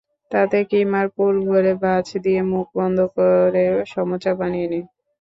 তাতে 0.31 0.57
কিমার 0.69 1.07
পুর 1.15 1.33
ভরে 1.45 1.73
ভাঁজ 1.81 2.07
দিয়ে 2.23 2.41
মুখ 2.51 2.67
বন্ধ 2.77 2.97
করে 3.15 3.63
সমুচা 3.91 4.31
বানিয়ে 4.39 4.67
নিন। 4.71 4.85